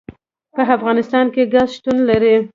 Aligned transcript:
په 0.55 0.61
افغانستان 0.77 1.25
کې 1.33 1.43
ګاز 1.53 1.69
شتون 1.77 1.97
لري. 2.09 2.35